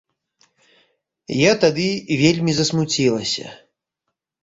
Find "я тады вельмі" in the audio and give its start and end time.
1.41-2.51